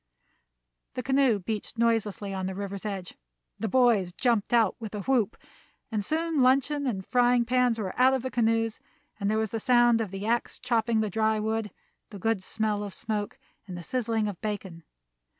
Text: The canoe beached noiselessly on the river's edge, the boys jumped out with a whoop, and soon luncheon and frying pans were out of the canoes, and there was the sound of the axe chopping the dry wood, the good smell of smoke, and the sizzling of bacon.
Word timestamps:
The 0.95 1.03
canoe 1.03 1.37
beached 1.37 1.77
noiselessly 1.77 2.33
on 2.33 2.47
the 2.47 2.55
river's 2.55 2.87
edge, 2.87 3.13
the 3.59 3.67
boys 3.69 4.11
jumped 4.11 4.51
out 4.51 4.75
with 4.79 4.95
a 4.95 5.01
whoop, 5.01 5.37
and 5.91 6.03
soon 6.03 6.41
luncheon 6.41 6.87
and 6.87 7.05
frying 7.05 7.45
pans 7.45 7.77
were 7.77 7.93
out 8.01 8.15
of 8.15 8.23
the 8.23 8.31
canoes, 8.31 8.79
and 9.19 9.29
there 9.29 9.37
was 9.37 9.51
the 9.51 9.59
sound 9.59 10.01
of 10.01 10.09
the 10.09 10.25
axe 10.25 10.57
chopping 10.57 11.01
the 11.01 11.11
dry 11.11 11.39
wood, 11.39 11.69
the 12.09 12.17
good 12.17 12.43
smell 12.43 12.81
of 12.83 12.95
smoke, 12.95 13.37
and 13.67 13.77
the 13.77 13.83
sizzling 13.83 14.27
of 14.27 14.41
bacon. 14.41 14.83